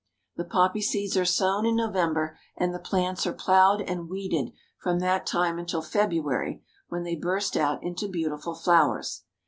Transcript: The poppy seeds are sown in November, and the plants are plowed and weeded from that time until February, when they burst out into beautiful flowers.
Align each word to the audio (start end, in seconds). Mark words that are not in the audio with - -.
The 0.35 0.45
poppy 0.45 0.81
seeds 0.81 1.15
are 1.15 1.25
sown 1.25 1.63
in 1.63 1.75
November, 1.75 2.35
and 2.57 2.73
the 2.73 2.79
plants 2.79 3.27
are 3.27 3.33
plowed 3.33 3.81
and 3.83 4.09
weeded 4.09 4.51
from 4.79 4.97
that 5.01 5.27
time 5.27 5.59
until 5.59 5.83
February, 5.83 6.63
when 6.87 7.03
they 7.03 7.15
burst 7.15 7.55
out 7.55 7.83
into 7.83 8.07
beautiful 8.07 8.55
flowers. 8.55 9.25